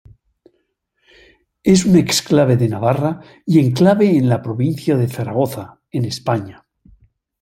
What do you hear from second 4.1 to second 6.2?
en la provincia de Zaragoza, en